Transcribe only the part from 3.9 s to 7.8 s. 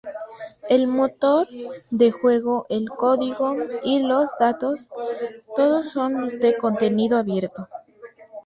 los datos, todos son de contenido abierto.